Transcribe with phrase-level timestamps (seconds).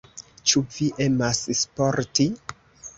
[0.51, 2.31] Ĉu vi emas sporti?